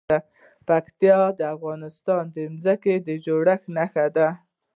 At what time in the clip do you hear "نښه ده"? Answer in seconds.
3.75-4.27